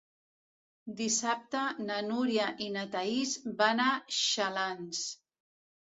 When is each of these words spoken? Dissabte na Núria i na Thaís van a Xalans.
Dissabte 1.01 1.61
na 1.89 1.99
Núria 2.07 2.47
i 2.69 2.71
na 2.79 2.87
Thaís 2.97 3.37
van 3.61 3.85
a 3.87 3.89
Xalans. 4.25 5.05